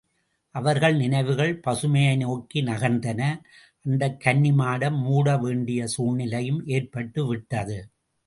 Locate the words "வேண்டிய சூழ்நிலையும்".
5.37-6.67